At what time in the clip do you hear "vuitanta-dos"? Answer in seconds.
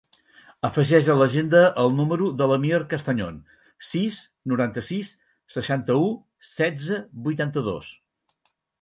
7.29-7.97